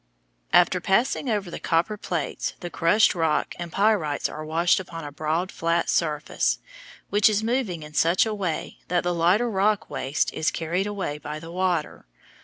After 0.51 0.81
passing 0.81 1.29
over 1.29 1.51
the 1.51 1.59
copper 1.59 1.95
plates 1.95 2.55
the 2.59 2.71
crushed 2.71 3.13
rock 3.13 3.53
and 3.59 3.71
pyrites 3.71 4.27
are 4.27 4.43
washed 4.43 4.79
upon 4.79 5.03
a 5.03 5.11
broad, 5.11 5.51
flat 5.51 5.91
surface, 5.91 6.57
which 7.11 7.29
is 7.29 7.43
moving 7.43 7.83
in 7.83 7.93
such 7.93 8.25
a 8.25 8.33
way 8.33 8.79
that 8.87 9.03
the 9.03 9.13
lighter 9.13 9.47
rock 9.47 9.91
waste 9.91 10.33
is 10.33 10.49
carried 10.49 10.87
away 10.87 11.19
by 11.19 11.39
the 11.39 11.51
water. 11.51 12.07